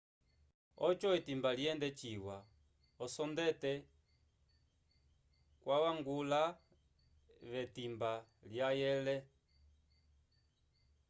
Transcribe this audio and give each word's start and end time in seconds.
ojo 0.87 1.07
etimba 1.17 1.49
lyende 1.57 1.89
ciwa 1.99 2.37
osondete 3.03 3.73
gwalangwala 5.61 6.41
ve 7.49 7.61
timba 7.75 8.11
lwayele 8.51 9.15